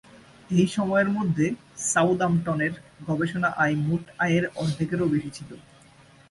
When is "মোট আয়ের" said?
3.81-4.45